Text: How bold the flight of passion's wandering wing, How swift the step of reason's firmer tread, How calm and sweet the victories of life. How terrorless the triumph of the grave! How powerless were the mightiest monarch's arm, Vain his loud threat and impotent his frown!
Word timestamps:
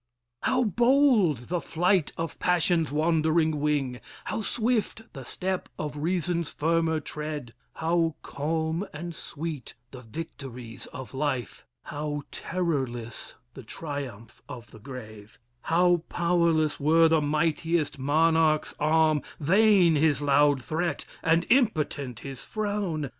How 0.41 0.63
bold 0.63 1.47
the 1.49 1.61
flight 1.61 2.11
of 2.17 2.39
passion's 2.39 2.91
wandering 2.91 3.59
wing, 3.59 3.99
How 4.25 4.41
swift 4.41 5.03
the 5.13 5.23
step 5.23 5.69
of 5.77 5.95
reason's 5.95 6.49
firmer 6.49 6.99
tread, 6.99 7.53
How 7.75 8.15
calm 8.23 8.83
and 8.93 9.13
sweet 9.13 9.75
the 9.91 10.01
victories 10.01 10.87
of 10.87 11.13
life. 11.13 11.67
How 11.83 12.23
terrorless 12.31 13.35
the 13.53 13.61
triumph 13.63 14.41
of 14.49 14.71
the 14.71 14.79
grave! 14.79 15.37
How 15.61 15.97
powerless 16.09 16.79
were 16.79 17.07
the 17.07 17.21
mightiest 17.21 17.99
monarch's 17.99 18.73
arm, 18.79 19.21
Vain 19.39 19.93
his 19.95 20.19
loud 20.19 20.63
threat 20.63 21.05
and 21.21 21.45
impotent 21.51 22.21
his 22.21 22.43
frown! 22.43 23.09